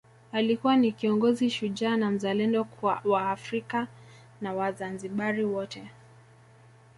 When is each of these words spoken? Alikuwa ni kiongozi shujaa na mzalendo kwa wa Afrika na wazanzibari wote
Alikuwa 0.31 0.75
ni 0.75 0.91
kiongozi 0.91 1.49
shujaa 1.49 1.97
na 1.97 2.11
mzalendo 2.11 2.63
kwa 2.63 3.01
wa 3.05 3.31
Afrika 3.31 3.87
na 4.41 4.53
wazanzibari 4.53 5.43
wote 5.45 5.91